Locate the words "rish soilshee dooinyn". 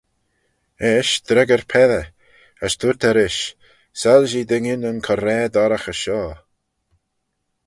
3.17-4.87